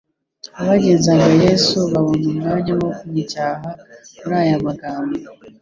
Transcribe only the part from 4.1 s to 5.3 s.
muri aya magambo: